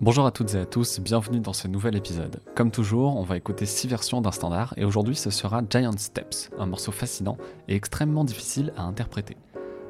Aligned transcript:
Bonjour 0.00 0.26
à 0.26 0.30
toutes 0.30 0.54
et 0.54 0.60
à 0.60 0.64
tous, 0.64 1.00
bienvenue 1.00 1.40
dans 1.40 1.52
ce 1.52 1.66
nouvel 1.66 1.96
épisode. 1.96 2.40
Comme 2.54 2.70
toujours, 2.70 3.16
on 3.16 3.24
va 3.24 3.36
écouter 3.36 3.66
6 3.66 3.88
versions 3.88 4.20
d'un 4.20 4.30
standard 4.30 4.72
et 4.76 4.84
aujourd'hui 4.84 5.16
ce 5.16 5.30
sera 5.30 5.60
Giant 5.68 5.96
Steps, 5.96 6.50
un 6.56 6.66
morceau 6.66 6.92
fascinant 6.92 7.36
et 7.66 7.74
extrêmement 7.74 8.22
difficile 8.22 8.72
à 8.76 8.82
interpréter. 8.82 9.36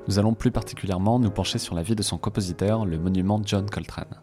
Nous 0.09 0.19
allons 0.19 0.33
plus 0.33 0.51
particulièrement 0.51 1.19
nous 1.19 1.31
pencher 1.31 1.59
sur 1.59 1.75
la 1.75 1.83
vie 1.83 1.95
de 1.95 2.03
son 2.03 2.17
compositeur, 2.17 2.87
le 2.87 2.99
monument 2.99 3.39
John 3.45 3.69
Coltrane. 3.69 4.19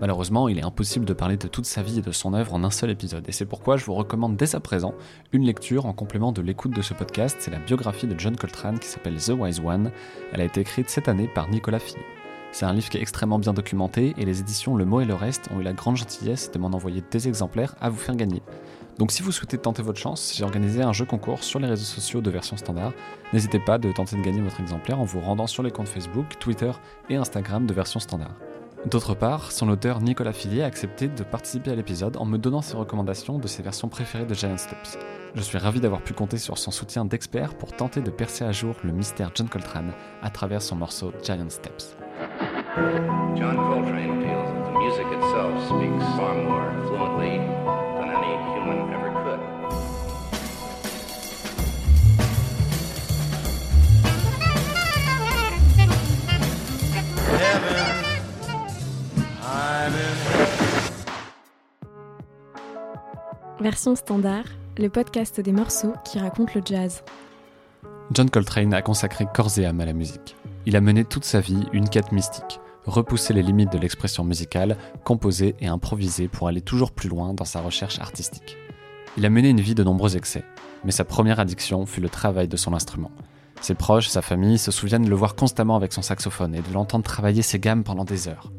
Malheureusement, 0.00 0.48
il 0.48 0.58
est 0.58 0.64
impossible 0.64 1.04
de 1.04 1.12
parler 1.12 1.36
de 1.36 1.46
toute 1.46 1.66
sa 1.66 1.82
vie 1.82 1.98
et 1.98 2.02
de 2.02 2.12
son 2.12 2.32
œuvre 2.32 2.54
en 2.54 2.64
un 2.64 2.70
seul 2.70 2.88
épisode, 2.88 3.28
et 3.28 3.32
c'est 3.32 3.44
pourquoi 3.44 3.76
je 3.76 3.84
vous 3.84 3.94
recommande 3.94 4.34
dès 4.34 4.54
à 4.54 4.60
présent 4.60 4.94
une 5.32 5.44
lecture 5.44 5.84
en 5.84 5.92
complément 5.92 6.32
de 6.32 6.40
l'écoute 6.40 6.74
de 6.74 6.80
ce 6.80 6.94
podcast, 6.94 7.36
c'est 7.40 7.50
la 7.50 7.58
biographie 7.58 8.06
de 8.06 8.18
John 8.18 8.34
Coltrane 8.34 8.78
qui 8.78 8.88
s'appelle 8.88 9.18
The 9.18 9.34
Wise 9.38 9.60
One. 9.60 9.90
Elle 10.32 10.40
a 10.40 10.44
été 10.44 10.62
écrite 10.62 10.88
cette 10.88 11.08
année 11.08 11.28
par 11.28 11.50
Nicolas 11.50 11.80
Fillon. 11.80 12.00
C'est 12.52 12.64
un 12.64 12.72
livre 12.72 12.88
qui 12.88 12.98
est 12.98 13.02
extrêmement 13.02 13.38
bien 13.38 13.52
documenté 13.52 14.14
et 14.16 14.24
les 14.24 14.40
éditions 14.40 14.74
Le 14.76 14.84
Mot 14.84 15.00
et 15.00 15.04
le 15.04 15.14
Reste 15.14 15.48
ont 15.54 15.60
eu 15.60 15.62
la 15.62 15.72
grande 15.72 15.96
gentillesse 15.96 16.50
de 16.50 16.58
m'en 16.58 16.68
envoyer 16.68 17.02
des 17.10 17.28
exemplaires 17.28 17.74
à 17.80 17.90
vous 17.90 17.98
faire 17.98 18.16
gagner. 18.16 18.42
Donc 18.98 19.12
si 19.12 19.22
vous 19.22 19.30
souhaitez 19.30 19.58
tenter 19.58 19.82
votre 19.82 20.00
chance, 20.00 20.34
j'ai 20.36 20.42
organisé 20.42 20.82
un 20.82 20.92
jeu 20.92 21.04
concours 21.04 21.44
sur 21.44 21.60
les 21.60 21.68
réseaux 21.68 21.84
sociaux 21.84 22.20
de 22.20 22.30
version 22.30 22.56
standard. 22.56 22.92
N'hésitez 23.32 23.60
pas 23.60 23.78
de 23.78 23.92
tenter 23.92 24.16
de 24.16 24.22
gagner 24.22 24.40
votre 24.40 24.60
exemplaire 24.60 24.98
en 24.98 25.04
vous 25.04 25.20
rendant 25.20 25.46
sur 25.46 25.62
les 25.62 25.70
comptes 25.70 25.88
Facebook, 25.88 26.26
Twitter 26.40 26.72
et 27.08 27.14
Instagram 27.14 27.64
de 27.64 27.74
version 27.74 28.00
standard. 28.00 28.34
D'autre 28.86 29.14
part, 29.14 29.52
son 29.52 29.68
auteur 29.68 30.00
Nicolas 30.00 30.32
Fillier 30.32 30.62
a 30.62 30.66
accepté 30.66 31.08
de 31.08 31.22
participer 31.22 31.70
à 31.70 31.74
l'épisode 31.74 32.16
en 32.16 32.24
me 32.24 32.38
donnant 32.38 32.62
ses 32.62 32.76
recommandations 32.76 33.38
de 33.38 33.46
ses 33.46 33.62
versions 33.62 33.88
préférées 33.88 34.24
de 34.24 34.34
Giant 34.34 34.56
Steps. 34.56 34.98
Je 35.34 35.42
suis 35.42 35.58
ravi 35.58 35.78
d'avoir 35.80 36.00
pu 36.00 36.14
compter 36.14 36.38
sur 36.38 36.58
son 36.58 36.70
soutien 36.70 37.04
d'expert 37.04 37.54
pour 37.54 37.76
tenter 37.76 38.00
de 38.00 38.10
percer 38.10 38.44
à 38.44 38.52
jour 38.52 38.74
le 38.82 38.92
mystère 38.92 39.30
John 39.34 39.48
Coltrane 39.48 39.92
à 40.22 40.30
travers 40.30 40.62
son 40.62 40.76
morceau 40.76 41.12
Giant 41.22 41.50
Steps. 41.50 41.96
John 43.36 43.56
Coltrane 43.56 44.20
feels 44.22 44.48
that 44.52 44.64
the 44.66 44.72
music 44.78 45.06
itself 45.06 45.54
speaks 45.66 46.04
far 46.16 46.34
more 46.34 46.72
fluently 46.86 47.38
than 47.98 48.08
any 48.10 48.34
human 48.52 48.78
ever 48.92 49.10
could. 49.22 49.40
Version 63.60 63.96
standard, 63.96 64.44
le 64.76 64.88
podcast 64.88 65.40
des 65.40 65.52
morceaux 65.52 65.94
qui 66.04 66.18
racontent 66.18 66.52
le 66.54 66.62
jazz. 66.64 67.02
John 68.12 68.30
Coltrane 68.30 68.72
a 68.72 68.82
consacré 68.82 69.26
corps 69.34 69.58
et 69.58 69.66
âme 69.66 69.80
à 69.80 69.84
la 69.84 69.92
musique. 69.92 70.34
Il 70.68 70.76
a 70.76 70.82
mené 70.82 71.02
toute 71.02 71.24
sa 71.24 71.40
vie 71.40 71.64
une 71.72 71.88
quête 71.88 72.12
mystique, 72.12 72.60
repousser 72.84 73.32
les 73.32 73.42
limites 73.42 73.72
de 73.72 73.78
l'expression 73.78 74.22
musicale, 74.22 74.76
composer 75.02 75.56
et 75.60 75.66
improviser 75.66 76.28
pour 76.28 76.46
aller 76.46 76.60
toujours 76.60 76.92
plus 76.92 77.08
loin 77.08 77.32
dans 77.32 77.46
sa 77.46 77.62
recherche 77.62 77.98
artistique. 78.00 78.58
Il 79.16 79.24
a 79.24 79.30
mené 79.30 79.48
une 79.48 79.62
vie 79.62 79.74
de 79.74 79.82
nombreux 79.82 80.18
excès, 80.18 80.44
mais 80.84 80.90
sa 80.90 81.06
première 81.06 81.40
addiction 81.40 81.86
fut 81.86 82.02
le 82.02 82.10
travail 82.10 82.48
de 82.48 82.56
son 82.58 82.74
instrument. 82.74 83.10
Ses 83.62 83.76
proches, 83.76 84.08
sa 84.08 84.20
famille 84.20 84.58
se 84.58 84.70
souviennent 84.70 85.06
de 85.06 85.08
le 85.08 85.16
voir 85.16 85.36
constamment 85.36 85.74
avec 85.74 85.94
son 85.94 86.02
saxophone 86.02 86.54
et 86.54 86.60
de 86.60 86.74
l'entendre 86.74 87.02
travailler 87.04 87.40
ses 87.40 87.58
gammes 87.58 87.82
pendant 87.82 88.04
des 88.04 88.28
heures. 88.28 88.52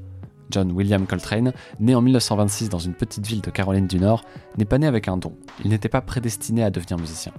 John 0.49 0.71
William 0.71 1.05
Coltrane, 1.05 1.53
né 1.79 1.93
en 1.93 2.01
1926 2.01 2.69
dans 2.69 2.79
une 2.79 2.95
petite 2.95 3.27
ville 3.27 3.41
de 3.41 3.51
Caroline 3.51 3.85
du 3.85 3.99
Nord, 3.99 4.23
n'est 4.57 4.65
pas 4.65 4.79
né 4.79 4.87
avec 4.87 5.07
un 5.09 5.17
don. 5.17 5.37
Il 5.63 5.69
n'était 5.69 5.89
pas 5.89 6.01
prédestiné 6.01 6.63
à 6.63 6.71
devenir 6.71 6.97
musicien. 6.97 7.33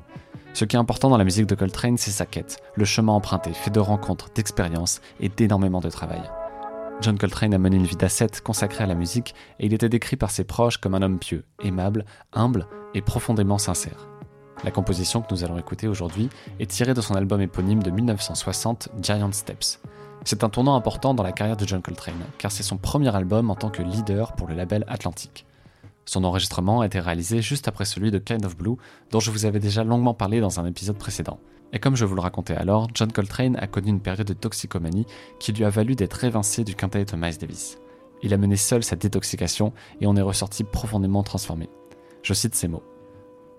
Ce 0.52 0.64
qui 0.64 0.76
est 0.76 0.78
important 0.78 1.08
dans 1.08 1.16
la 1.16 1.24
musique 1.24 1.46
de 1.46 1.54
Coltrane, 1.54 1.96
c'est 1.96 2.10
sa 2.10 2.26
quête, 2.26 2.58
le 2.74 2.84
chemin 2.84 3.12
emprunté, 3.12 3.52
fait 3.52 3.70
de 3.70 3.80
rencontres, 3.80 4.30
d'expériences 4.34 5.00
et 5.20 5.28
d'énormément 5.28 5.80
de 5.80 5.90
travail. 5.90 6.22
John 7.00 7.16
Coltrane 7.16 7.54
a 7.54 7.58
mené 7.58 7.76
une 7.76 7.86
vie 7.86 7.96
d'ascète 7.96 8.42
consacrée 8.42 8.84
à 8.84 8.86
la 8.86 8.94
musique 8.94 9.34
et 9.58 9.66
il 9.66 9.72
était 9.72 9.88
décrit 9.88 10.16
par 10.16 10.30
ses 10.30 10.44
proches 10.44 10.76
comme 10.76 10.94
un 10.94 11.02
homme 11.02 11.18
pieux, 11.18 11.44
aimable, 11.62 12.04
humble 12.32 12.66
et 12.94 13.00
profondément 13.00 13.58
sincère. 13.58 14.08
La 14.64 14.70
composition 14.70 15.22
que 15.22 15.32
nous 15.32 15.42
allons 15.42 15.56
écouter 15.56 15.88
aujourd'hui 15.88 16.28
est 16.58 16.70
tirée 16.70 16.92
de 16.92 17.00
son 17.00 17.14
album 17.14 17.40
éponyme 17.40 17.82
de 17.82 17.90
1960, 17.90 18.90
Giant 19.00 19.32
Steps. 19.32 19.80
C'est 20.24 20.44
un 20.44 20.50
tournant 20.50 20.74
important 20.74 21.14
dans 21.14 21.22
la 21.22 21.32
carrière 21.32 21.56
de 21.56 21.66
John 21.66 21.80
Coltrane, 21.80 22.26
car 22.36 22.52
c'est 22.52 22.62
son 22.62 22.76
premier 22.76 23.14
album 23.16 23.48
en 23.48 23.54
tant 23.54 23.70
que 23.70 23.82
leader 23.82 24.34
pour 24.34 24.48
le 24.48 24.54
label 24.54 24.84
Atlantic. 24.86 25.46
Son 26.10 26.24
enregistrement 26.24 26.80
a 26.80 26.86
été 26.86 26.98
réalisé 26.98 27.40
juste 27.40 27.68
après 27.68 27.84
celui 27.84 28.10
de 28.10 28.18
Kind 28.18 28.44
of 28.44 28.56
Blue, 28.56 28.74
dont 29.12 29.20
je 29.20 29.30
vous 29.30 29.44
avais 29.44 29.60
déjà 29.60 29.84
longuement 29.84 30.12
parlé 30.12 30.40
dans 30.40 30.58
un 30.58 30.66
épisode 30.66 30.98
précédent. 30.98 31.38
Et 31.72 31.78
comme 31.78 31.94
je 31.94 32.04
vous 32.04 32.16
le 32.16 32.20
racontais 32.20 32.56
alors, 32.56 32.88
John 32.94 33.12
Coltrane 33.12 33.54
a 33.54 33.68
connu 33.68 33.90
une 33.90 34.00
période 34.00 34.26
de 34.26 34.32
toxicomanie 34.32 35.06
qui 35.38 35.52
lui 35.52 35.64
a 35.64 35.70
valu 35.70 35.94
d'être 35.94 36.24
évincé 36.24 36.64
du 36.64 36.74
quintet 36.74 37.04
de 37.04 37.14
Miles 37.14 37.38
Davis. 37.38 37.78
Il 38.24 38.34
a 38.34 38.38
mené 38.38 38.56
seul 38.56 38.82
sa 38.82 38.96
détoxication 38.96 39.72
et 40.00 40.08
on 40.08 40.16
est 40.16 40.20
ressorti 40.20 40.64
profondément 40.64 41.22
transformé. 41.22 41.68
Je 42.24 42.34
cite 42.34 42.56
ces 42.56 42.66
mots. 42.66 42.82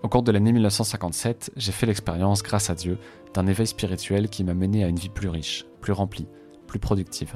Au 0.02 0.10
cours 0.10 0.22
de 0.22 0.30
l'année 0.30 0.52
1957, 0.52 1.52
j'ai 1.56 1.72
fait 1.72 1.86
l'expérience, 1.86 2.42
grâce 2.42 2.68
à 2.68 2.74
Dieu, 2.74 2.98
d'un 3.32 3.46
éveil 3.46 3.66
spirituel 3.66 4.28
qui 4.28 4.44
m'a 4.44 4.52
mené 4.52 4.84
à 4.84 4.88
une 4.88 4.98
vie 4.98 5.08
plus 5.08 5.30
riche, 5.30 5.64
plus 5.80 5.94
remplie, 5.94 6.28
plus 6.66 6.78
productive. 6.78 7.32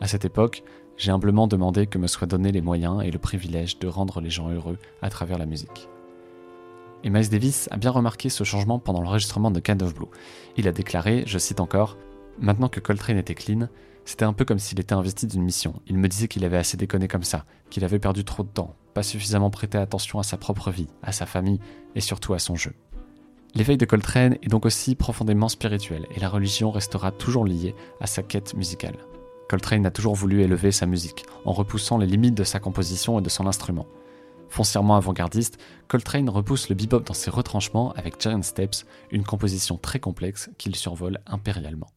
À 0.00 0.06
cette 0.06 0.24
époque, 0.24 0.62
j'ai 0.96 1.10
humblement 1.10 1.46
demandé 1.46 1.86
que 1.86 1.98
me 1.98 2.06
soient 2.06 2.26
donnés 2.26 2.52
les 2.52 2.60
moyens 2.60 3.02
et 3.04 3.10
le 3.10 3.18
privilège 3.18 3.78
de 3.78 3.88
rendre 3.88 4.20
les 4.20 4.30
gens 4.30 4.50
heureux 4.50 4.78
à 5.02 5.10
travers 5.10 5.38
la 5.38 5.46
musique. 5.46 5.88
Et 7.02 7.10
Miles 7.10 7.28
Davis 7.28 7.68
a 7.70 7.76
bien 7.76 7.90
remarqué 7.90 8.28
ce 8.30 8.44
changement 8.44 8.78
pendant 8.78 9.02
l'enregistrement 9.02 9.50
de 9.50 9.60
Kind 9.60 9.82
of 9.82 9.94
Blue. 9.94 10.08
Il 10.56 10.68
a 10.68 10.72
déclaré, 10.72 11.24
je 11.26 11.38
cite 11.38 11.60
encore, 11.60 11.96
Maintenant 12.38 12.68
que 12.68 12.80
Coltrane 12.80 13.18
était 13.18 13.34
clean, 13.34 13.68
c'était 14.04 14.24
un 14.24 14.32
peu 14.32 14.44
comme 14.44 14.58
s'il 14.58 14.80
était 14.80 14.94
investi 14.94 15.26
d'une 15.26 15.42
mission. 15.42 15.80
Il 15.86 15.98
me 15.98 16.08
disait 16.08 16.28
qu'il 16.28 16.44
avait 16.44 16.56
assez 16.56 16.76
déconné 16.76 17.08
comme 17.08 17.22
ça, 17.22 17.44
qu'il 17.70 17.84
avait 17.84 17.98
perdu 17.98 18.24
trop 18.24 18.42
de 18.42 18.48
temps, 18.48 18.74
pas 18.92 19.02
suffisamment 19.02 19.50
prêté 19.50 19.78
attention 19.78 20.18
à 20.18 20.24
sa 20.24 20.36
propre 20.36 20.70
vie, 20.70 20.88
à 21.02 21.12
sa 21.12 21.26
famille 21.26 21.60
et 21.94 22.00
surtout 22.00 22.34
à 22.34 22.38
son 22.38 22.56
jeu. 22.56 22.72
L'éveil 23.54 23.76
de 23.76 23.86
Coltrane 23.86 24.36
est 24.42 24.48
donc 24.48 24.66
aussi 24.66 24.96
profondément 24.96 25.48
spirituel 25.48 26.06
et 26.14 26.20
la 26.20 26.28
religion 26.28 26.72
restera 26.72 27.12
toujours 27.12 27.44
liée 27.44 27.74
à 28.00 28.06
sa 28.08 28.22
quête 28.22 28.54
musicale. 28.54 28.96
Coltrane 29.48 29.86
a 29.86 29.90
toujours 29.90 30.14
voulu 30.14 30.42
élever 30.42 30.72
sa 30.72 30.86
musique, 30.86 31.24
en 31.44 31.52
repoussant 31.52 31.98
les 31.98 32.06
limites 32.06 32.34
de 32.34 32.44
sa 32.44 32.60
composition 32.60 33.18
et 33.18 33.22
de 33.22 33.28
son 33.28 33.46
instrument. 33.46 33.86
Foncièrement 34.48 34.96
avant-gardiste, 34.96 35.58
Coltrane 35.88 36.30
repousse 36.30 36.68
le 36.68 36.74
bebop 36.74 37.00
dans 37.00 37.14
ses 37.14 37.30
retranchements 37.30 37.92
avec 37.92 38.20
Giant 38.20 38.42
Steps, 38.42 38.86
une 39.10 39.24
composition 39.24 39.76
très 39.78 39.98
complexe 39.98 40.50
qu'il 40.58 40.76
survole 40.76 41.18
impérialement. 41.26 41.88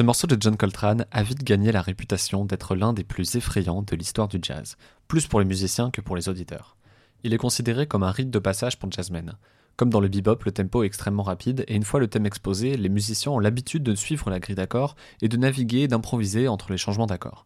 Ce 0.00 0.02
morceau 0.02 0.26
de 0.26 0.38
John 0.40 0.56
Coltrane 0.56 1.04
a 1.10 1.22
vite 1.22 1.44
gagné 1.44 1.72
la 1.72 1.82
réputation 1.82 2.46
d'être 2.46 2.74
l'un 2.74 2.94
des 2.94 3.04
plus 3.04 3.36
effrayants 3.36 3.82
de 3.82 3.94
l'histoire 3.94 4.28
du 4.28 4.38
jazz, 4.40 4.78
plus 5.08 5.26
pour 5.26 5.40
les 5.40 5.44
musiciens 5.44 5.90
que 5.90 6.00
pour 6.00 6.16
les 6.16 6.30
auditeurs. 6.30 6.78
Il 7.22 7.34
est 7.34 7.36
considéré 7.36 7.86
comme 7.86 8.02
un 8.02 8.10
rite 8.10 8.30
de 8.30 8.38
passage 8.38 8.78
pour 8.78 8.90
jazzmen. 8.90 9.34
Comme 9.76 9.90
dans 9.90 10.00
le 10.00 10.08
bebop, 10.08 10.38
le 10.46 10.52
tempo 10.52 10.82
est 10.82 10.86
extrêmement 10.86 11.22
rapide 11.22 11.66
et 11.68 11.74
une 11.74 11.84
fois 11.84 12.00
le 12.00 12.08
thème 12.08 12.24
exposé, 12.24 12.78
les 12.78 12.88
musiciens 12.88 13.32
ont 13.32 13.38
l'habitude 13.38 13.82
de 13.82 13.94
suivre 13.94 14.30
la 14.30 14.40
grille 14.40 14.56
d'accords 14.56 14.96
et 15.20 15.28
de 15.28 15.36
naviguer 15.36 15.80
et 15.80 15.88
d'improviser 15.88 16.48
entre 16.48 16.72
les 16.72 16.78
changements 16.78 17.04
d'accords. 17.04 17.44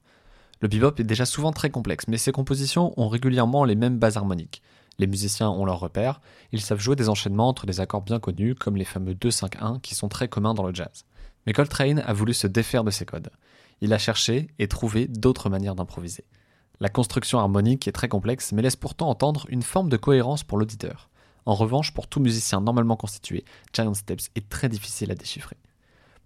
Le 0.61 0.69
bebop 0.69 0.95
est 1.01 1.03
déjà 1.03 1.27
souvent 1.27 1.51
très 1.51 1.71
complexe, 1.71 2.07
mais 2.07 2.19
ses 2.19 2.31
compositions 2.31 2.95
ont 2.97 3.09
régulièrement 3.09 3.65
les 3.65 3.75
mêmes 3.75 3.99
bases 3.99 4.17
harmoniques. 4.17 4.63
Les 5.01 5.09
musiciens 5.09 5.51
ont 5.51 5.65
leurs 5.65 5.81
repères, 5.81 6.21
ils 6.53 6.61
savent 6.61 6.79
jouer 6.79 6.95
des 6.95 7.09
enchaînements 7.09 7.49
entre 7.49 7.67
des 7.67 7.81
accords 7.81 8.03
bien 8.03 8.21
connus 8.21 8.55
comme 8.55 8.77
les 8.77 8.85
fameux 8.85 9.15
2-5-1 9.15 9.81
qui 9.81 9.97
sont 9.97 10.09
très 10.09 10.29
communs 10.29 10.55
dans 10.55 10.65
le 10.65 10.73
jazz. 10.73 11.05
Mais 11.47 11.53
Coltrane 11.53 12.03
a 12.07 12.13
voulu 12.13 12.35
se 12.35 12.47
défaire 12.47 12.85
de 12.85 12.91
ces 12.91 13.05
codes. 13.05 13.31
Il 13.81 13.93
a 13.93 13.99
cherché 13.99 14.49
et 14.59 14.69
trouvé 14.69 15.07
d'autres 15.09 15.51
manières 15.51 15.75
d'improviser. 15.75 16.25
La 16.81 16.89
construction 16.89 17.39
harmonique 17.39 17.87
est 17.87 17.93
très 17.93 18.09
complexe 18.09 18.53
mais 18.53 18.63
laisse 18.63 18.77
pourtant 18.77 19.09
entendre 19.09 19.47
une 19.49 19.63
forme 19.63 19.89
de 19.89 19.97
cohérence 19.97 20.43
pour 20.43 20.59
l'auditeur. 20.59 21.11
En 21.47 21.55
revanche, 21.55 21.93
pour 21.93 22.09
tout 22.09 22.21
musicien 22.21 22.61
normalement 22.61 22.97
constitué, 22.97 23.45
Giant 23.73 23.95
Steps 23.95 24.31
est 24.35 24.49
très 24.49 24.69
difficile 24.69 25.11
à 25.11 25.15
déchiffrer. 25.15 25.57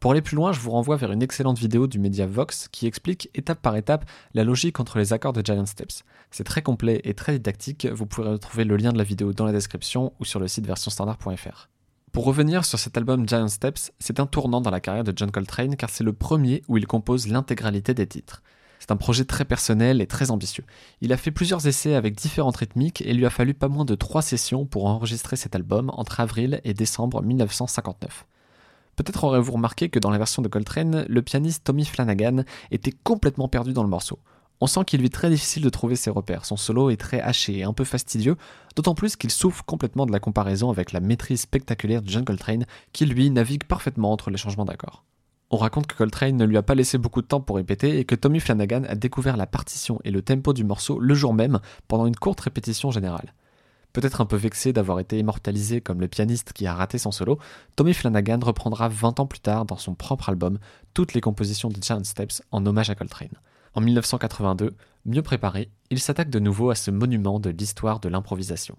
Pour 0.00 0.12
aller 0.12 0.22
plus 0.22 0.36
loin, 0.36 0.52
je 0.52 0.60
vous 0.60 0.70
renvoie 0.70 0.96
vers 0.96 1.10
une 1.10 1.22
excellente 1.22 1.58
vidéo 1.58 1.88
du 1.88 1.98
média 1.98 2.24
Vox 2.24 2.68
qui 2.68 2.86
explique 2.86 3.28
étape 3.34 3.60
par 3.60 3.74
étape 3.74 4.08
la 4.32 4.44
logique 4.44 4.78
entre 4.78 4.98
les 4.98 5.12
accords 5.12 5.32
de 5.32 5.44
Giant 5.44 5.66
Steps. 5.66 6.04
C'est 6.30 6.44
très 6.44 6.62
complet 6.62 7.00
et 7.02 7.14
très 7.14 7.32
didactique, 7.32 7.86
vous 7.86 8.06
pourrez 8.06 8.30
retrouver 8.30 8.64
le 8.64 8.76
lien 8.76 8.92
de 8.92 8.98
la 8.98 9.04
vidéo 9.04 9.32
dans 9.32 9.44
la 9.44 9.52
description 9.52 10.12
ou 10.20 10.24
sur 10.24 10.38
le 10.38 10.46
site 10.46 10.66
versionstandard.fr. 10.66 11.68
Pour 12.12 12.24
revenir 12.24 12.64
sur 12.64 12.78
cet 12.78 12.96
album 12.96 13.28
Giant 13.28 13.48
Steps, 13.48 13.92
c'est 13.98 14.18
un 14.18 14.26
tournant 14.26 14.60
dans 14.60 14.70
la 14.70 14.80
carrière 14.80 15.04
de 15.04 15.12
John 15.14 15.30
Coltrane 15.30 15.76
car 15.76 15.90
c'est 15.90 16.04
le 16.04 16.14
premier 16.14 16.62
où 16.66 16.78
il 16.78 16.86
compose 16.86 17.28
l'intégralité 17.28 17.92
des 17.92 18.06
titres. 18.06 18.42
C'est 18.78 18.92
un 18.92 18.96
projet 18.96 19.24
très 19.24 19.44
personnel 19.44 20.00
et 20.00 20.06
très 20.06 20.30
ambitieux. 20.30 20.64
Il 21.00 21.12
a 21.12 21.16
fait 21.16 21.30
plusieurs 21.30 21.66
essais 21.66 21.94
avec 21.94 22.16
différentes 22.16 22.56
rythmiques 22.56 23.02
et 23.02 23.10
il 23.10 23.18
lui 23.18 23.26
a 23.26 23.30
fallu 23.30 23.52
pas 23.52 23.68
moins 23.68 23.84
de 23.84 23.94
trois 23.94 24.22
sessions 24.22 24.64
pour 24.64 24.86
enregistrer 24.86 25.36
cet 25.36 25.54
album 25.54 25.90
entre 25.94 26.20
avril 26.20 26.60
et 26.64 26.72
décembre 26.72 27.22
1959. 27.22 28.24
Peut-être 28.96 29.24
aurez-vous 29.24 29.52
remarqué 29.52 29.90
que 29.90 29.98
dans 29.98 30.10
la 30.10 30.18
version 30.18 30.40
de 30.40 30.48
Coltrane, 30.48 31.04
le 31.08 31.22
pianiste 31.22 31.64
Tommy 31.64 31.84
Flanagan 31.84 32.44
était 32.70 32.94
complètement 33.04 33.48
perdu 33.48 33.72
dans 33.72 33.82
le 33.82 33.88
morceau. 33.88 34.18
On 34.60 34.66
sent 34.66 34.84
qu'il 34.86 35.00
lui 35.00 35.06
est 35.06 35.14
très 35.14 35.30
difficile 35.30 35.62
de 35.62 35.68
trouver 35.68 35.94
ses 35.94 36.10
repères, 36.10 36.44
son 36.44 36.56
solo 36.56 36.90
est 36.90 36.96
très 36.96 37.20
haché 37.20 37.58
et 37.58 37.62
un 37.62 37.72
peu 37.72 37.84
fastidieux, 37.84 38.36
d'autant 38.74 38.94
plus 38.94 39.14
qu'il 39.14 39.30
souffre 39.30 39.64
complètement 39.64 40.04
de 40.04 40.12
la 40.12 40.18
comparaison 40.18 40.70
avec 40.70 40.92
la 40.92 41.00
maîtrise 41.00 41.42
spectaculaire 41.42 42.02
de 42.02 42.08
John 42.08 42.24
Coltrane, 42.24 42.66
qui 42.92 43.06
lui 43.06 43.30
navigue 43.30 43.64
parfaitement 43.64 44.10
entre 44.10 44.30
les 44.30 44.36
changements 44.36 44.64
d'accords. 44.64 45.04
On 45.50 45.56
raconte 45.56 45.86
que 45.86 45.96
Coltrane 45.96 46.36
ne 46.36 46.44
lui 46.44 46.56
a 46.56 46.62
pas 46.62 46.74
laissé 46.74 46.98
beaucoup 46.98 47.22
de 47.22 47.26
temps 47.26 47.40
pour 47.40 47.56
répéter 47.56 47.98
et 47.98 48.04
que 48.04 48.14
Tommy 48.14 48.40
Flanagan 48.40 48.82
a 48.84 48.96
découvert 48.96 49.36
la 49.36 49.46
partition 49.46 50.00
et 50.04 50.10
le 50.10 50.22
tempo 50.22 50.52
du 50.52 50.64
morceau 50.64 50.98
le 50.98 51.14
jour 51.14 51.32
même 51.32 51.60
pendant 51.86 52.06
une 52.06 52.16
courte 52.16 52.40
répétition 52.40 52.90
générale. 52.90 53.32
Peut-être 53.94 54.20
un 54.20 54.26
peu 54.26 54.36
vexé 54.36 54.74
d'avoir 54.74 55.00
été 55.00 55.18
immortalisé 55.18 55.80
comme 55.80 56.00
le 56.00 56.08
pianiste 56.08 56.52
qui 56.52 56.66
a 56.66 56.74
raté 56.74 56.98
son 56.98 57.12
solo, 57.12 57.38
Tommy 57.76 57.94
Flanagan 57.94 58.40
reprendra 58.42 58.88
20 58.88 59.20
ans 59.20 59.26
plus 59.26 59.40
tard 59.40 59.64
dans 59.64 59.78
son 59.78 59.94
propre 59.94 60.28
album 60.28 60.58
toutes 60.92 61.14
les 61.14 61.22
compositions 61.22 61.70
de 61.70 61.82
Giant 61.82 62.04
Steps 62.04 62.42
en 62.50 62.66
hommage 62.66 62.90
à 62.90 62.94
Coltrane. 62.94 63.38
En 63.74 63.80
1982, 63.80 64.74
mieux 65.04 65.22
préparé, 65.22 65.70
il 65.90 65.98
s'attaque 65.98 66.30
de 66.30 66.38
nouveau 66.38 66.70
à 66.70 66.74
ce 66.74 66.90
monument 66.90 67.40
de 67.40 67.50
l'histoire 67.50 68.00
de 68.00 68.08
l'improvisation. 68.08 68.76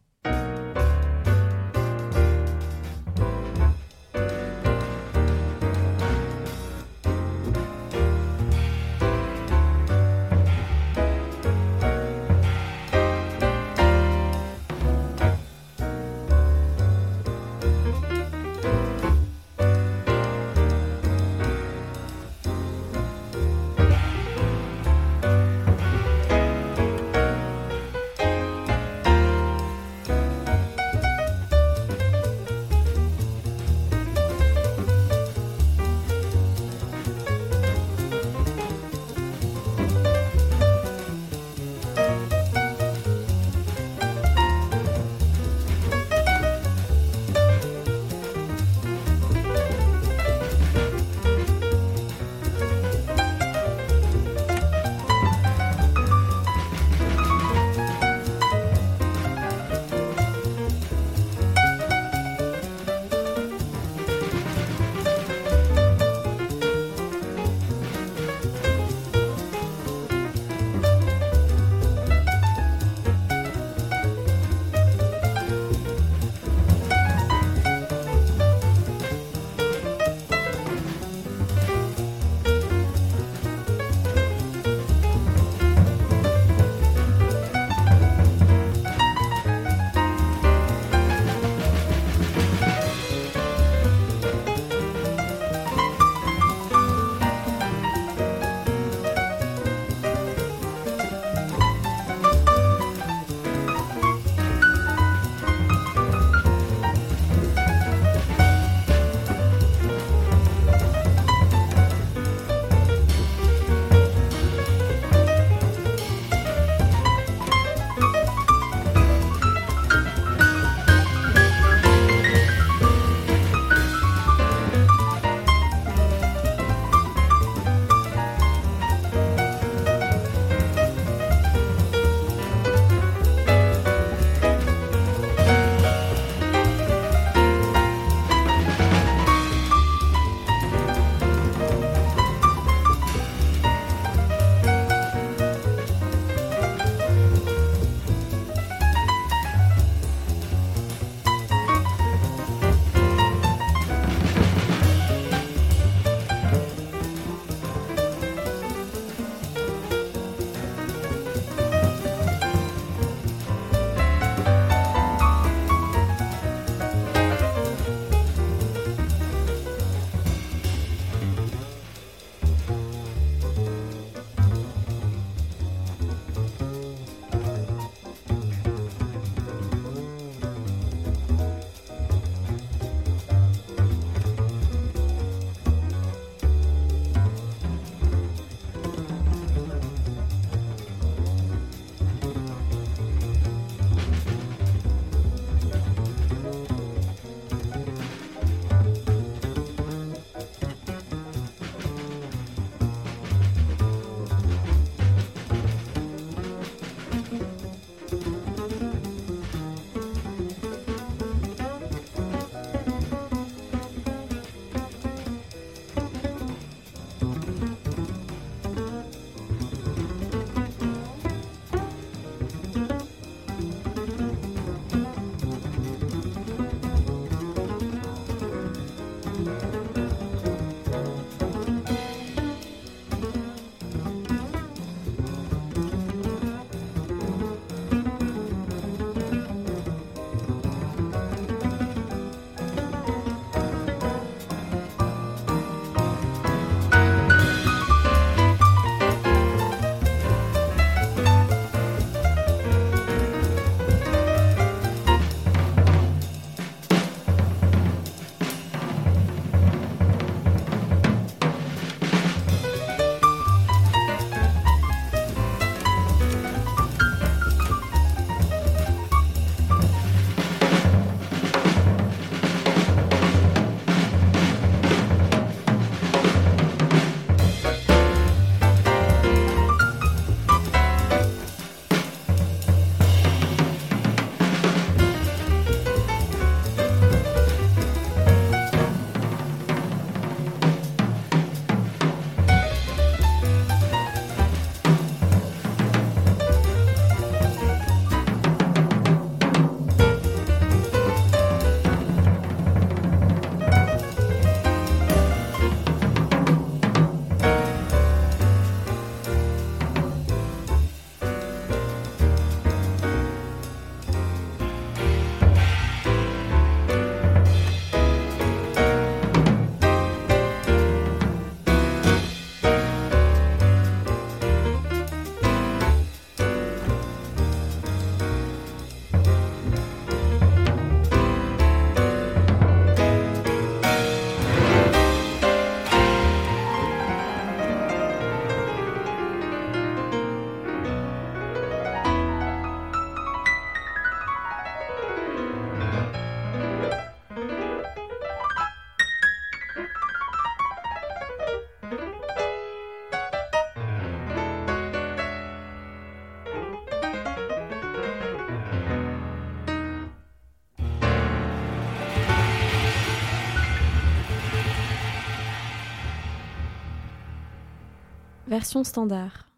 Version 368.59 368.83
standard. 368.83 369.48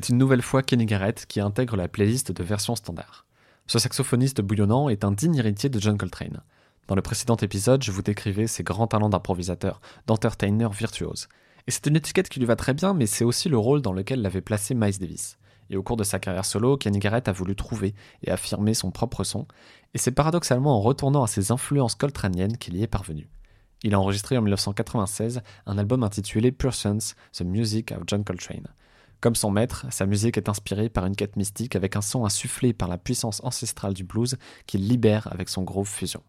C'est 0.00 0.10
une 0.10 0.18
nouvelle 0.18 0.42
fois 0.42 0.62
Kenny 0.62 0.86
Garrett 0.86 1.26
qui 1.26 1.40
intègre 1.40 1.74
la 1.74 1.88
playlist 1.88 2.30
de 2.30 2.44
version 2.44 2.76
standard. 2.76 3.26
Ce 3.66 3.80
saxophoniste 3.80 4.40
bouillonnant 4.40 4.88
est 4.88 5.02
un 5.02 5.10
digne 5.10 5.34
héritier 5.34 5.70
de 5.70 5.80
John 5.80 5.98
Coltrane. 5.98 6.40
Dans 6.86 6.94
le 6.94 7.02
précédent 7.02 7.34
épisode, 7.34 7.82
je 7.82 7.90
vous 7.90 8.02
décrivais 8.02 8.46
ses 8.46 8.62
grands 8.62 8.86
talents 8.86 9.08
d'improvisateur, 9.08 9.80
d'entertainer 10.06 10.70
virtuose. 10.70 11.26
Et 11.66 11.72
c'est 11.72 11.88
une 11.88 11.96
étiquette 11.96 12.28
qui 12.28 12.38
lui 12.38 12.46
va 12.46 12.54
très 12.54 12.74
bien, 12.74 12.94
mais 12.94 13.06
c'est 13.06 13.24
aussi 13.24 13.48
le 13.48 13.58
rôle 13.58 13.82
dans 13.82 13.92
lequel 13.92 14.22
l'avait 14.22 14.40
placé 14.40 14.72
Miles 14.72 15.00
Davis. 15.00 15.36
Et 15.68 15.76
au 15.76 15.82
cours 15.82 15.96
de 15.96 16.04
sa 16.04 16.20
carrière 16.20 16.44
solo, 16.44 16.76
Kenny 16.76 17.00
Garrett 17.00 17.26
a 17.26 17.32
voulu 17.32 17.56
trouver 17.56 17.92
et 18.22 18.30
affirmer 18.30 18.74
son 18.74 18.92
propre 18.92 19.24
son, 19.24 19.48
et 19.94 19.98
c'est 19.98 20.12
paradoxalement 20.12 20.76
en 20.76 20.80
retournant 20.80 21.24
à 21.24 21.26
ses 21.26 21.50
influences 21.50 21.96
coltraniennes 21.96 22.56
qu'il 22.56 22.76
y 22.76 22.84
est 22.84 22.86
parvenu. 22.86 23.28
Il 23.82 23.94
a 23.94 24.00
enregistré 24.00 24.38
en 24.38 24.42
1996 24.42 25.42
un 25.66 25.76
album 25.76 26.04
intitulé 26.04 26.52
Persons, 26.52 27.14
The 27.32 27.42
Music 27.42 27.90
of 27.90 28.04
John 28.06 28.22
Coltrane. 28.22 28.68
Comme 29.20 29.34
son 29.34 29.50
maître, 29.50 29.84
sa 29.90 30.06
musique 30.06 30.36
est 30.36 30.48
inspirée 30.48 30.88
par 30.88 31.04
une 31.04 31.16
quête 31.16 31.34
mystique 31.34 31.74
avec 31.74 31.96
un 31.96 32.00
son 32.00 32.24
insufflé 32.24 32.72
par 32.72 32.88
la 32.88 32.98
puissance 32.98 33.40
ancestrale 33.42 33.94
du 33.94 34.04
blues 34.04 34.36
qu'il 34.66 34.86
libère 34.86 35.28
avec 35.32 35.48
son 35.48 35.62
groove 35.62 35.88
fusion. 35.88 36.22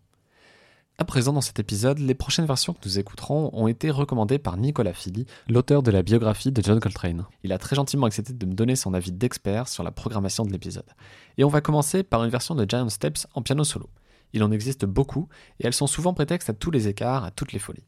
À 0.97 1.05
présent, 1.05 1.31
dans 1.31 1.39
cet 1.39 1.59
épisode, 1.59 1.99
les 1.99 2.15
prochaines 2.15 2.47
versions 2.47 2.73
que 2.73 2.79
nous 2.83 2.99
écouterons 2.99 3.51
ont 3.53 3.67
été 3.67 3.89
recommandées 3.89 4.39
par 4.39 4.57
Nicolas 4.57 4.93
Philly, 4.93 5.27
l'auteur 5.47 5.81
de 5.81 5.91
la 5.91 6.01
biographie 6.01 6.51
de 6.51 6.61
John 6.61 6.79
Coltrane. 6.79 7.25
Il 7.43 7.53
a 7.53 7.57
très 7.57 7.75
gentiment 7.75 8.07
accepté 8.07 8.33
de 8.33 8.45
me 8.45 8.53
donner 8.53 8.75
son 8.75 8.93
avis 8.93 9.13
d'expert 9.13 9.69
sur 9.69 9.83
la 9.83 9.91
programmation 9.91 10.43
de 10.43 10.51
l'épisode. 10.51 10.89
Et 11.37 11.45
on 11.45 11.49
va 11.49 11.61
commencer 11.61 12.03
par 12.03 12.23
une 12.25 12.31
version 12.31 12.53
de 12.53 12.65
Giant 12.67 12.89
Steps 12.89 13.27
en 13.33 13.43
piano 13.43 13.63
solo. 13.63 13.89
Il 14.33 14.43
en 14.43 14.51
existe 14.51 14.85
beaucoup, 14.85 15.29
et 15.59 15.67
elles 15.67 15.73
sont 15.73 15.87
souvent 15.87 16.13
prétexte 16.13 16.49
à 16.49 16.53
tous 16.53 16.71
les 16.71 16.87
écarts, 16.87 17.23
à 17.23 17.31
toutes 17.31 17.53
les 17.53 17.59
folies. 17.59 17.87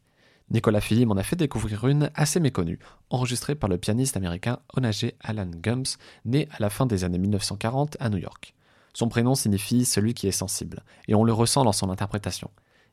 Nicolas 0.52 0.82
Philly 0.82 1.06
m'en 1.06 1.16
a 1.16 1.22
fait 1.22 1.34
découvrir 1.34 1.88
une 1.88 2.10
assez 2.14 2.38
méconnue, 2.38 2.78
enregistrée 3.08 3.54
par 3.54 3.70
le 3.70 3.78
pianiste 3.78 4.18
américain 4.18 4.58
Onage 4.76 5.10
Alan 5.20 5.50
Gums, 5.50 5.96
né 6.26 6.46
à 6.50 6.56
la 6.60 6.68
fin 6.68 6.84
des 6.84 7.04
années 7.04 7.18
1940 7.18 7.96
à 8.00 8.10
New 8.10 8.18
York. 8.18 8.54
Son 8.92 9.08
prénom 9.08 9.34
signifie 9.34 9.86
celui 9.86 10.12
qui 10.12 10.28
est 10.28 10.32
sensible, 10.32 10.84
et 11.08 11.14
on 11.14 11.24
le 11.24 11.32
ressent 11.32 11.64
dans 11.64 11.72
son 11.72 11.88
interprétation. 11.88 12.50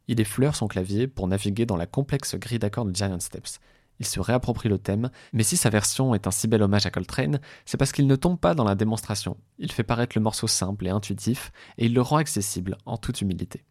Il 0.08 0.22
effleure 0.22 0.56
son 0.56 0.70
clavier 0.70 1.08
pour 1.08 1.28
naviguer 1.28 1.66
dans 1.66 1.76
la 1.76 1.86
complexe 1.86 2.36
grille 2.36 2.60
d'accords 2.60 2.86
de 2.86 2.96
Giant 2.96 3.20
Steps. 3.20 3.60
Il 4.00 4.06
se 4.06 4.22
réapproprie 4.22 4.70
le 4.70 4.78
thème, 4.78 5.12
mais 5.34 5.44
si 5.44 5.58
sa 5.58 5.70
version 5.70 6.16
est 6.16 6.28
un 6.28 6.32
si 6.32 6.48
bel 6.48 6.64
hommage 6.64 6.86
à 6.86 6.92
Coltrane, 6.92 7.42
c'est 7.66 7.76
parce 7.76 7.92
qu'il 7.92 8.08
ne 8.08 8.16
tombe 8.16 8.40
pas 8.40 8.56
dans 8.56 8.64
la 8.64 8.76
démonstration. 8.76 9.36
Il 9.58 9.74
fait 9.74 9.84
paraître 9.84 10.18
le 10.18 10.24
morceau 10.24 10.48
simple 10.48 10.88
et 10.88 10.92
intuitif, 10.92 11.52
et 11.78 11.88
il 11.88 11.94
le 11.94 12.02
rend 12.02 12.18
accessible 12.18 12.78
en 12.86 12.96
toute 12.96 13.20
humilité. 13.20 13.66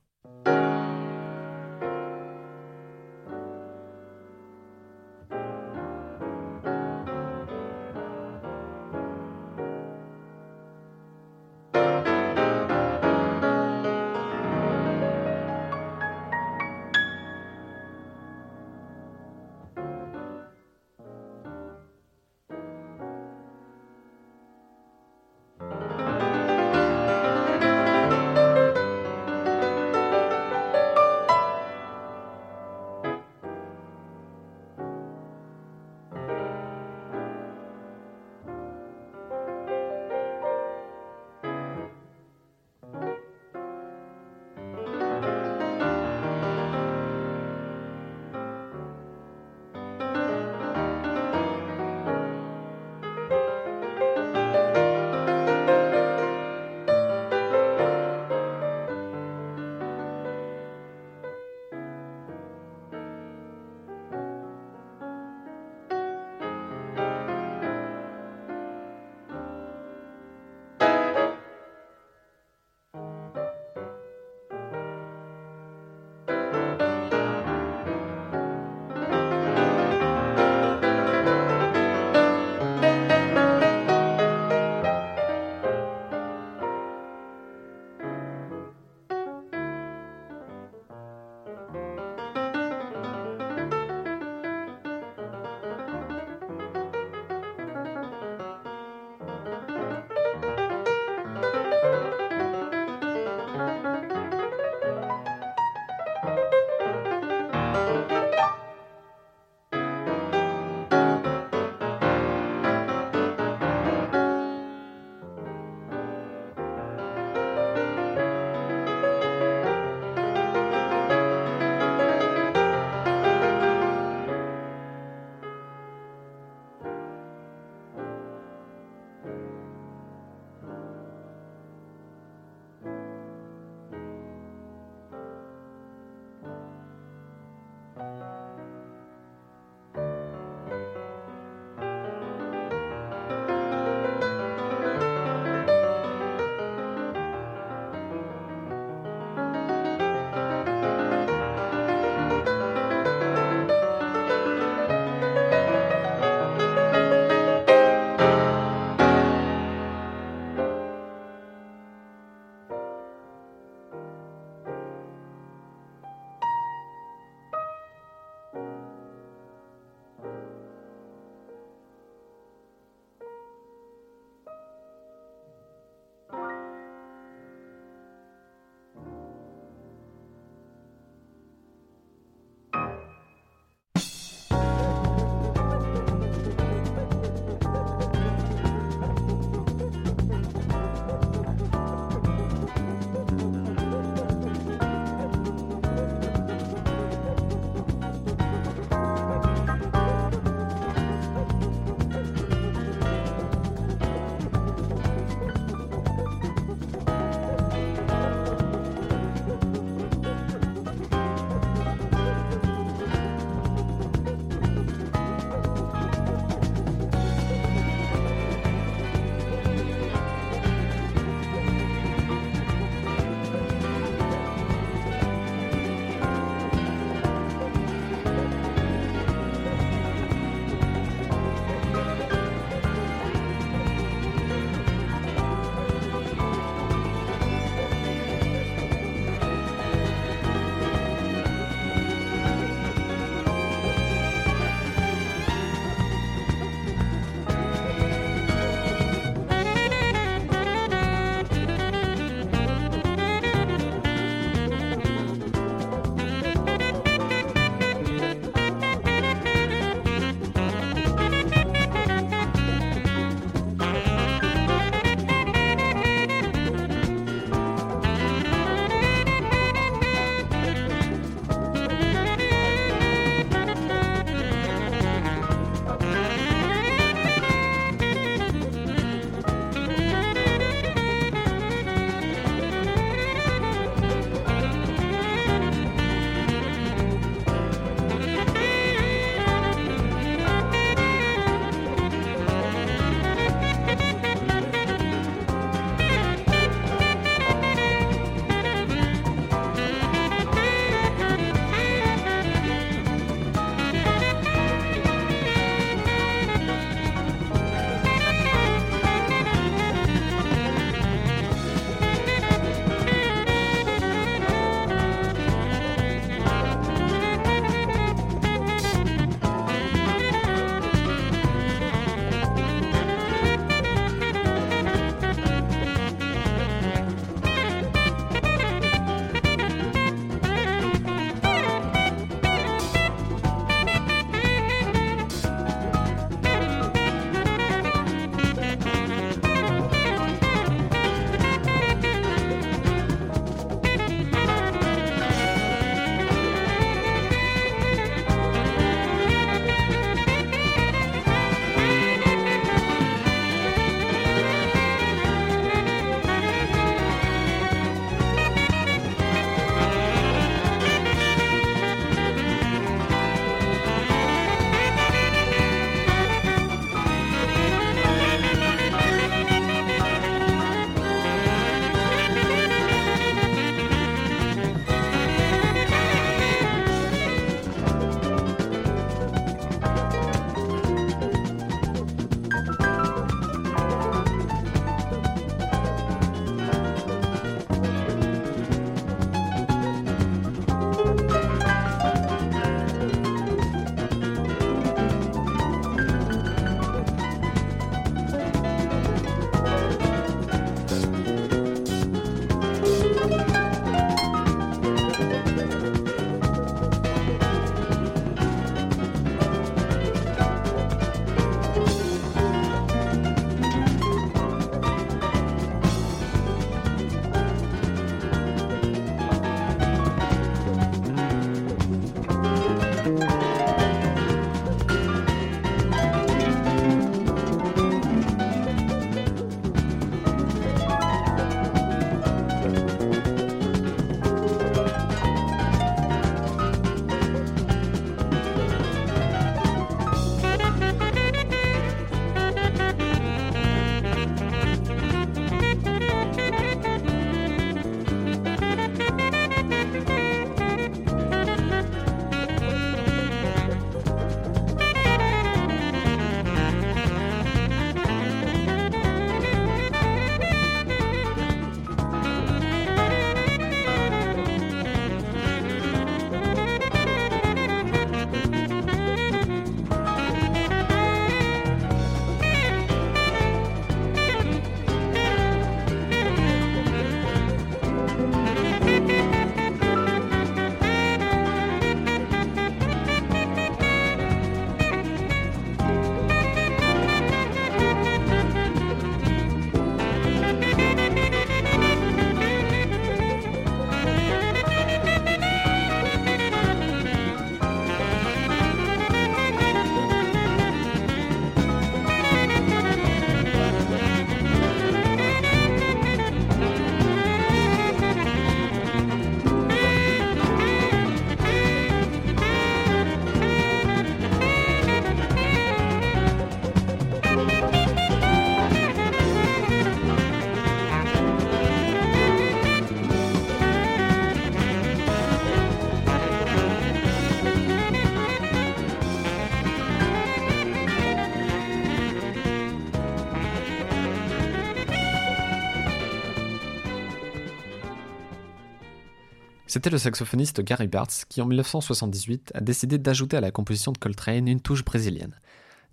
C'était 539.78 539.90
le 539.90 539.98
saxophoniste 539.98 540.60
Gary 540.60 540.88
Bartz 540.88 541.24
qui, 541.24 541.40
en 541.40 541.46
1978, 541.46 542.50
a 542.52 542.60
décidé 542.60 542.98
d'ajouter 542.98 543.36
à 543.36 543.40
la 543.40 543.52
composition 543.52 543.92
de 543.92 543.98
Coltrane 543.98 544.48
une 544.48 544.60
touche 544.60 544.84
brésilienne. 544.84 545.38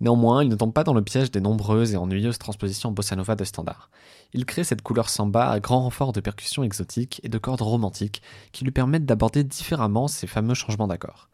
Néanmoins, 0.00 0.42
il 0.42 0.48
ne 0.48 0.56
tombe 0.56 0.72
pas 0.72 0.82
dans 0.82 0.92
le 0.92 1.04
piège 1.04 1.30
des 1.30 1.40
nombreuses 1.40 1.94
et 1.94 1.96
ennuyeuses 1.96 2.40
transpositions 2.40 2.90
bossa 2.90 3.14
nova 3.14 3.36
de 3.36 3.44
standard. 3.44 3.88
Il 4.32 4.44
crée 4.44 4.64
cette 4.64 4.82
couleur 4.82 5.08
samba 5.08 5.48
à 5.48 5.60
grand 5.60 5.82
renfort 5.82 6.12
de 6.12 6.20
percussions 6.20 6.64
exotiques 6.64 7.20
et 7.22 7.28
de 7.28 7.38
cordes 7.38 7.62
romantiques 7.62 8.22
qui 8.50 8.64
lui 8.64 8.72
permettent 8.72 9.06
d'aborder 9.06 9.44
différemment 9.44 10.08
ces 10.08 10.26
fameux 10.26 10.54
changements 10.54 10.88
d'accords. 10.88 11.28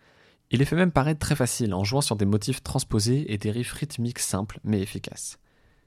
Il 0.50 0.58
les 0.58 0.66
fait 0.66 0.76
même 0.76 0.92
paraître 0.92 1.20
très 1.20 1.36
faciles 1.36 1.72
en 1.72 1.84
jouant 1.84 2.02
sur 2.02 2.16
des 2.16 2.26
motifs 2.26 2.62
transposés 2.62 3.32
et 3.32 3.38
des 3.38 3.50
riffs 3.50 3.72
rythmiques 3.72 4.18
simples 4.18 4.60
mais 4.62 4.82
efficaces. 4.82 5.38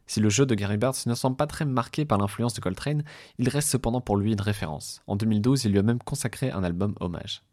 Si 0.07 0.19
le 0.19 0.29
jeu 0.29 0.45
de 0.45 0.55
Gary 0.55 0.77
Bartz 0.77 1.07
ne 1.07 1.15
semble 1.15 1.35
pas 1.35 1.47
très 1.47 1.65
marqué 1.65 2.05
par 2.05 2.17
l'influence 2.17 2.53
de 2.53 2.61
Coltrane, 2.61 3.03
il 3.39 3.49
reste 3.49 3.69
cependant 3.69 4.01
pour 4.01 4.17
lui 4.17 4.33
une 4.33 4.41
référence. 4.41 5.01
En 5.07 5.15
2012, 5.15 5.65
il 5.65 5.71
lui 5.71 5.79
a 5.79 5.83
même 5.83 5.99
consacré 5.99 6.51
un 6.51 6.63
album 6.63 6.93
hommage. 6.99 7.43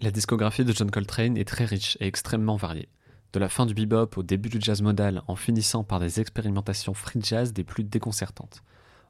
La 0.00 0.10
discographie 0.10 0.64
de 0.64 0.72
John 0.72 0.90
Coltrane 0.90 1.36
est 1.36 1.48
très 1.48 1.64
riche 1.64 1.98
et 2.00 2.06
extrêmement 2.06 2.56
variée. 2.56 2.88
De 3.32 3.38
la 3.38 3.48
fin 3.48 3.66
du 3.66 3.74
bebop 3.74 4.16
au 4.16 4.22
début 4.22 4.48
du 4.48 4.60
jazz 4.60 4.82
modal, 4.82 5.22
en 5.26 5.36
finissant 5.36 5.84
par 5.84 6.00
des 6.00 6.20
expérimentations 6.20 6.94
free 6.94 7.20
jazz 7.22 7.52
des 7.52 7.64
plus 7.64 7.84
déconcertantes. 7.84 8.62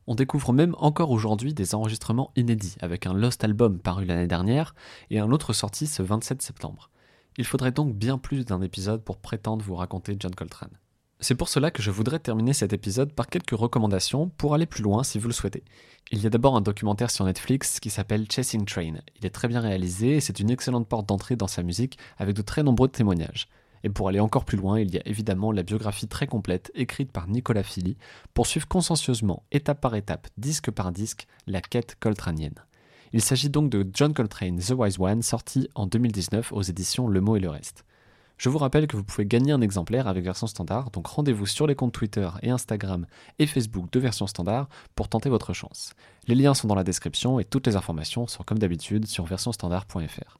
On 0.06 0.14
découvre 0.14 0.52
même 0.52 0.74
encore 0.78 1.10
aujourd'hui 1.10 1.54
des 1.54 1.74
enregistrements 1.74 2.32
inédits, 2.34 2.76
avec 2.80 3.06
un 3.06 3.14
Lost 3.14 3.44
Album 3.44 3.78
paru 3.78 4.04
l'année 4.04 4.26
dernière 4.26 4.74
et 5.10 5.20
un 5.20 5.30
autre 5.30 5.52
sorti 5.52 5.86
ce 5.86 6.02
27 6.02 6.42
septembre. 6.42 6.90
Il 7.36 7.44
faudrait 7.44 7.72
donc 7.72 7.94
bien 7.94 8.18
plus 8.18 8.44
d'un 8.44 8.60
épisode 8.60 9.04
pour 9.04 9.18
prétendre 9.18 9.64
vous 9.64 9.76
raconter 9.76 10.16
John 10.18 10.34
Coltrane. 10.34 10.76
C'est 11.22 11.34
pour 11.34 11.50
cela 11.50 11.70
que 11.70 11.82
je 11.82 11.90
voudrais 11.90 12.18
terminer 12.18 12.54
cet 12.54 12.72
épisode 12.72 13.12
par 13.12 13.26
quelques 13.26 13.50
recommandations 13.50 14.30
pour 14.38 14.54
aller 14.54 14.64
plus 14.64 14.82
loin 14.82 15.04
si 15.04 15.18
vous 15.18 15.28
le 15.28 15.34
souhaitez. 15.34 15.64
Il 16.10 16.22
y 16.22 16.26
a 16.26 16.30
d'abord 16.30 16.56
un 16.56 16.62
documentaire 16.62 17.10
sur 17.10 17.26
Netflix 17.26 17.78
qui 17.78 17.90
s'appelle 17.90 18.24
Chasing 18.30 18.64
Train. 18.64 18.94
Il 19.18 19.26
est 19.26 19.30
très 19.30 19.46
bien 19.46 19.60
réalisé 19.60 20.16
et 20.16 20.20
c'est 20.20 20.40
une 20.40 20.50
excellente 20.50 20.88
porte 20.88 21.06
d'entrée 21.06 21.36
dans 21.36 21.46
sa 21.46 21.62
musique 21.62 21.98
avec 22.16 22.34
de 22.34 22.40
très 22.40 22.62
nombreux 22.62 22.88
témoignages. 22.88 23.48
Et 23.84 23.90
pour 23.90 24.08
aller 24.08 24.18
encore 24.18 24.46
plus 24.46 24.56
loin, 24.56 24.80
il 24.80 24.94
y 24.94 24.96
a 24.96 25.06
évidemment 25.06 25.52
la 25.52 25.62
biographie 25.62 26.08
très 26.08 26.26
complète 26.26 26.72
écrite 26.74 27.12
par 27.12 27.28
Nicolas 27.28 27.64
Philly 27.64 27.98
pour 28.32 28.46
suivre 28.46 28.66
consciencieusement, 28.66 29.42
étape 29.52 29.82
par 29.82 29.96
étape, 29.96 30.26
disque 30.38 30.70
par 30.70 30.90
disque, 30.90 31.26
la 31.46 31.60
quête 31.60 31.96
coltranienne. 32.00 32.64
Il 33.12 33.20
s'agit 33.20 33.50
donc 33.50 33.68
de 33.68 33.86
John 33.92 34.14
Coltrane 34.14 34.58
The 34.58 34.70
Wise 34.70 34.98
One, 34.98 35.22
sorti 35.22 35.68
en 35.74 35.86
2019 35.86 36.50
aux 36.52 36.62
éditions 36.62 37.08
Le 37.08 37.20
Mot 37.20 37.36
et 37.36 37.40
le 37.40 37.50
Reste. 37.50 37.84
Je 38.40 38.48
vous 38.48 38.56
rappelle 38.56 38.86
que 38.86 38.96
vous 38.96 39.04
pouvez 39.04 39.26
gagner 39.26 39.52
un 39.52 39.60
exemplaire 39.60 40.08
avec 40.08 40.24
version 40.24 40.46
standard, 40.46 40.90
donc 40.92 41.06
rendez-vous 41.08 41.44
sur 41.44 41.66
les 41.66 41.74
comptes 41.74 41.92
Twitter 41.92 42.26
et 42.40 42.48
Instagram 42.48 43.04
et 43.38 43.46
Facebook 43.46 43.92
de 43.92 44.00
version 44.00 44.26
standard 44.26 44.70
pour 44.94 45.10
tenter 45.10 45.28
votre 45.28 45.52
chance. 45.52 45.92
Les 46.26 46.34
liens 46.34 46.54
sont 46.54 46.66
dans 46.66 46.74
la 46.74 46.82
description 46.82 47.38
et 47.38 47.44
toutes 47.44 47.66
les 47.66 47.76
informations 47.76 48.26
sont 48.26 48.42
comme 48.42 48.58
d'habitude 48.58 49.04
sur 49.04 49.26
versionstandard.fr. 49.26 50.38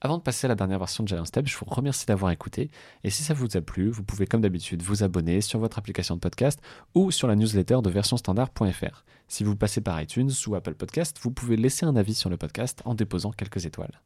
Avant 0.00 0.18
de 0.18 0.22
passer 0.24 0.46
à 0.46 0.48
la 0.48 0.56
dernière 0.56 0.80
version 0.80 1.04
de 1.04 1.08
Giant 1.08 1.24
Step, 1.24 1.46
je 1.46 1.56
vous 1.56 1.66
remercie 1.66 2.06
d'avoir 2.06 2.32
écouté. 2.32 2.72
Et 3.04 3.10
si 3.10 3.22
ça 3.22 3.34
vous 3.34 3.56
a 3.56 3.60
plu, 3.60 3.88
vous 3.88 4.02
pouvez 4.02 4.26
comme 4.26 4.40
d'habitude 4.40 4.82
vous 4.82 5.04
abonner 5.04 5.42
sur 5.42 5.60
votre 5.60 5.78
application 5.78 6.16
de 6.16 6.20
podcast 6.20 6.60
ou 6.96 7.12
sur 7.12 7.28
la 7.28 7.36
newsletter 7.36 7.78
de 7.84 7.90
versionstandard.fr. 7.90 9.04
Si 9.28 9.44
vous 9.44 9.54
passez 9.54 9.80
par 9.80 10.02
iTunes 10.02 10.32
ou 10.48 10.56
Apple 10.56 10.74
Podcast, 10.74 11.18
vous 11.22 11.30
pouvez 11.30 11.54
laisser 11.54 11.86
un 11.86 11.94
avis 11.94 12.14
sur 12.14 12.30
le 12.30 12.36
podcast 12.36 12.82
en 12.84 12.96
déposant 12.96 13.30
quelques 13.30 13.64
étoiles. 13.64 14.00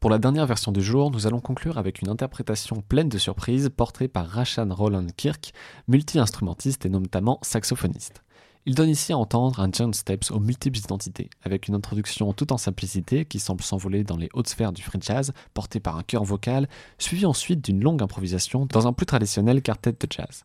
Pour 0.00 0.10
la 0.10 0.18
dernière 0.18 0.46
version 0.46 0.70
du 0.70 0.80
jour, 0.80 1.10
nous 1.10 1.26
allons 1.26 1.40
conclure 1.40 1.76
avec 1.76 2.02
une 2.02 2.08
interprétation 2.08 2.82
pleine 2.82 3.08
de 3.08 3.18
surprises 3.18 3.68
portée 3.76 4.06
par 4.06 4.28
Rachan 4.28 4.68
Roland 4.70 5.08
Kirk, 5.16 5.52
multi-instrumentiste 5.88 6.86
et 6.86 6.88
notamment 6.88 7.40
saxophoniste. 7.42 8.22
Il 8.64 8.76
donne 8.76 8.90
ici 8.90 9.12
à 9.12 9.18
entendre 9.18 9.58
un 9.58 9.70
John 9.72 9.92
Steps 9.92 10.30
aux 10.30 10.38
multiples 10.38 10.78
identités, 10.78 11.30
avec 11.42 11.66
une 11.66 11.74
introduction 11.74 12.32
tout 12.32 12.52
en 12.52 12.58
simplicité 12.58 13.24
qui 13.24 13.40
semble 13.40 13.62
s'envoler 13.62 14.04
dans 14.04 14.16
les 14.16 14.28
hautes 14.34 14.48
sphères 14.48 14.72
du 14.72 14.82
free 14.82 15.00
jazz, 15.00 15.32
portée 15.52 15.80
par 15.80 15.96
un 15.96 16.04
chœur 16.04 16.22
vocal, 16.22 16.68
suivi 16.98 17.26
ensuite 17.26 17.64
d'une 17.64 17.82
longue 17.82 18.02
improvisation 18.02 18.66
dans 18.66 18.86
un 18.86 18.92
plus 18.92 19.06
traditionnel 19.06 19.62
quartet 19.62 19.92
de 19.92 20.06
jazz. 20.08 20.44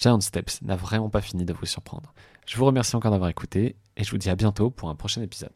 Giant 0.00 0.20
Steps 0.20 0.62
n'a 0.62 0.74
vraiment 0.74 1.10
pas 1.10 1.20
fini 1.20 1.44
de 1.44 1.52
vous 1.52 1.66
surprendre. 1.66 2.12
Je 2.44 2.56
vous 2.56 2.64
remercie 2.64 2.96
encore 2.96 3.12
d'avoir 3.12 3.30
écouté 3.30 3.76
et 3.96 4.02
je 4.02 4.10
vous 4.10 4.18
dis 4.18 4.30
à 4.30 4.34
bientôt 4.34 4.70
pour 4.70 4.88
un 4.88 4.96
prochain 4.96 5.22
épisode. 5.22 5.52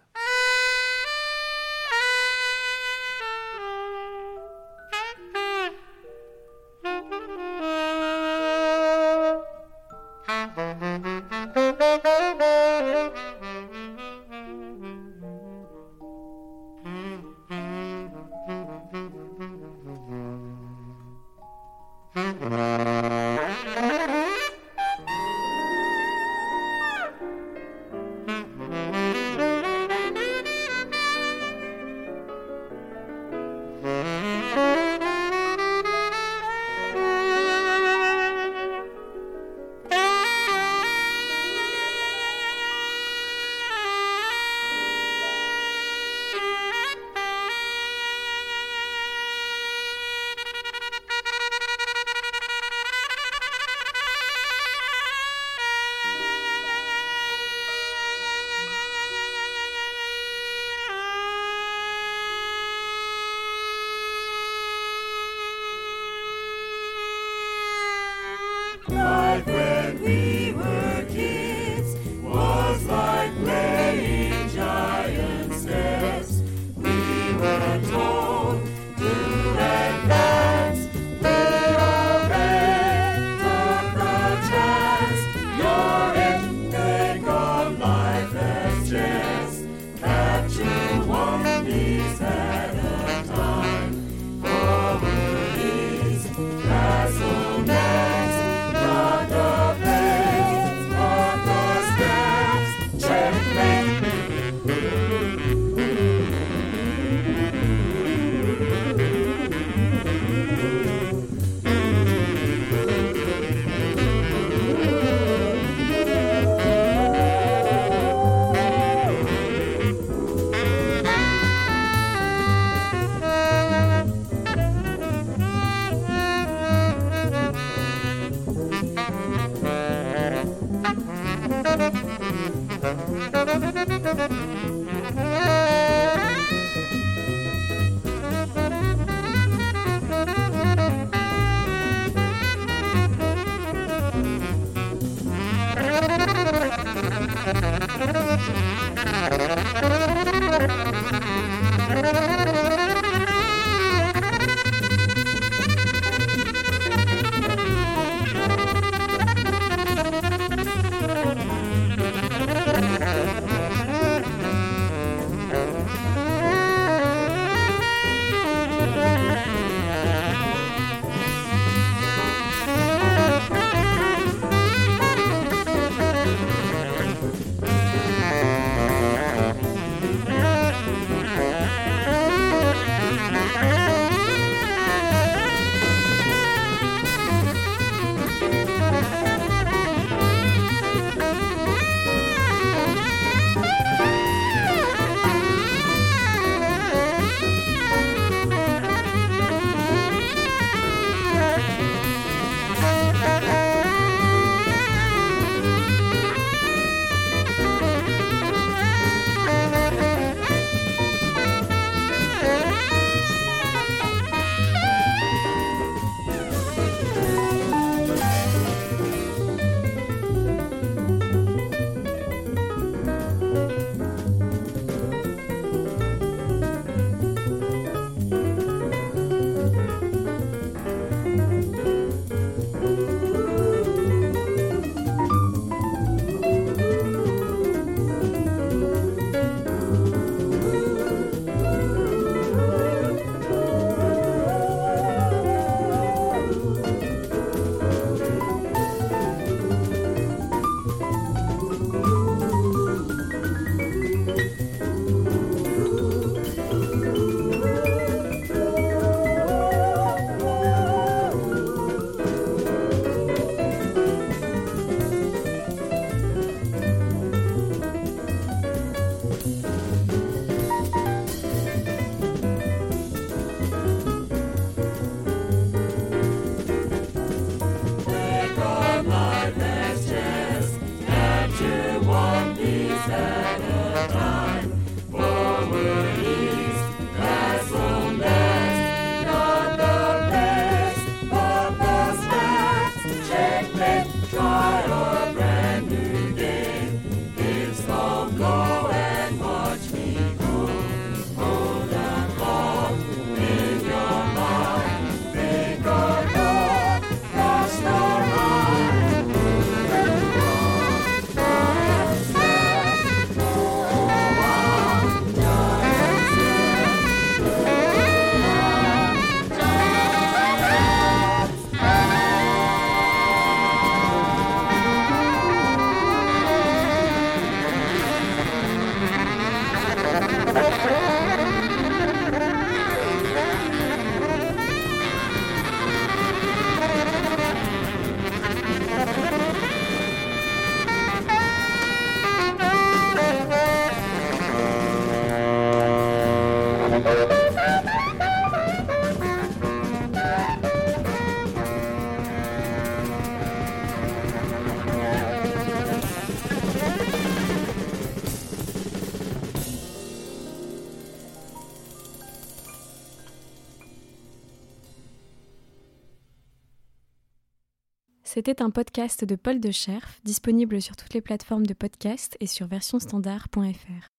C'était 368.47 368.63
un 368.63 368.69
podcast 368.69 369.25
de 369.25 369.37
Paul 369.37 369.59
de 369.59 369.71
Scherf, 369.71 370.21
disponible 370.23 370.83
sur 370.83 370.97
toutes 370.97 371.15
les 371.15 371.23
plateformes 371.23 371.65
de 371.65 371.73
podcast 371.73 372.37
et 372.41 372.47
sur 372.47 372.67
versionstandard.fr. 372.67 374.14